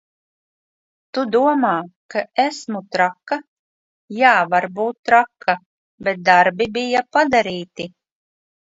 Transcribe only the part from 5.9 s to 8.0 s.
bet darbi bija padarīti.